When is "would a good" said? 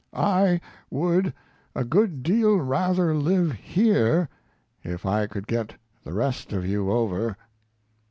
0.89-2.23